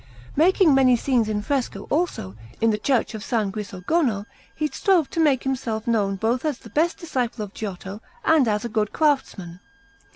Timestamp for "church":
2.79-3.13